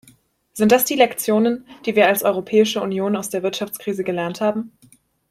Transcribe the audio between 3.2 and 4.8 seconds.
der Wirtschaftskrise gelernt haben?